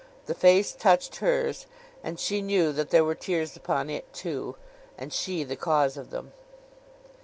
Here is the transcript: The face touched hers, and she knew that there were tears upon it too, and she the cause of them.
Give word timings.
The 0.25 0.33
face 0.33 0.71
touched 0.71 1.17
hers, 1.17 1.67
and 2.03 2.19
she 2.19 2.41
knew 2.41 2.71
that 2.71 2.89
there 2.89 3.03
were 3.05 3.13
tears 3.13 3.55
upon 3.55 3.87
it 3.87 4.11
too, 4.11 4.55
and 4.97 5.13
she 5.13 5.43
the 5.43 5.55
cause 5.55 5.95
of 5.95 6.09
them. 6.09 6.33